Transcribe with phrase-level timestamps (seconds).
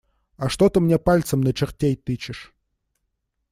[0.35, 2.55] А что ты мне пальцем на чертей тычешь?